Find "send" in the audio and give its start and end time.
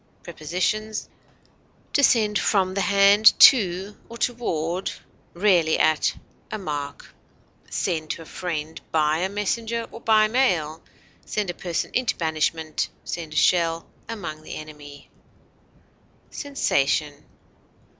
2.03-2.39, 7.69-8.09, 11.23-11.51, 13.03-13.33